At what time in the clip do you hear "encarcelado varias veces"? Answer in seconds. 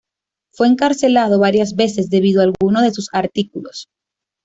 0.67-2.09